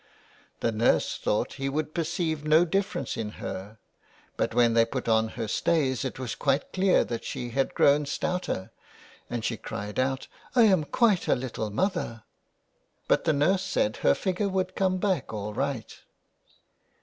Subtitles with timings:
[0.61, 3.77] The nurse thought he would perceive no difference in her,
[4.35, 8.07] but when they put on her stays it was quite clear that she had grown
[8.07, 8.71] stouter,
[9.29, 12.23] and she cried out," I'm quite a little mother!"
[13.07, 15.95] But the nurse said her figure would come back all right.